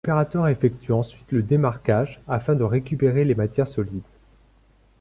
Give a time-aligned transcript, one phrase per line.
[0.03, 4.01] L'opérateur effectue ensuite le démarcage, afin de récupérer les matières solides.